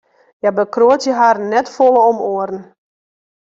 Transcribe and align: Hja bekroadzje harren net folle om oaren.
Hja 0.41 0.51
bekroadzje 0.59 1.13
harren 1.21 1.51
net 1.57 1.67
folle 1.77 2.01
om 2.09 2.19
oaren. 2.33 2.63